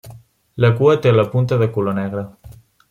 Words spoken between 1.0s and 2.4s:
té la punta de color negre.